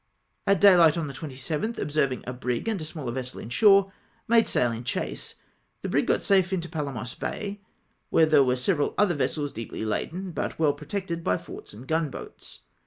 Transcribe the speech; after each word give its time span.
At 0.47 0.59
dayhght 0.59 0.97
on 0.99 1.05
the 1.07 1.13
27th, 1.13 1.77
observing 1.77 2.23
a 2.25 2.33
brig 2.33 2.67
and 2.67 2.81
a 2.81 2.85
smaller 2.85 3.11
vessel 3.11 3.39
in 3.39 3.49
shore, 3.49 3.93
made 4.27 4.47
sail 4.47 4.71
in 4.71 4.83
chase. 4.83 5.35
The 5.83 5.89
brisr 5.89 6.07
got 6.07 6.23
safe 6.23 6.51
into 6.51 6.67
Palamos 6.67 7.13
Bay, 7.13 7.61
where 8.09 8.25
there 8.25 8.43
were 8.43 8.55
several 8.55 8.95
other 8.97 9.13
vessels 9.13 9.53
deeply 9.53 9.85
laden, 9.85 10.31
but 10.31 10.57
well 10.57 10.73
protected 10.73 11.23
by 11.23 11.37
forts 11.37 11.71
and 11.71 11.87
gunboats. 11.87 12.61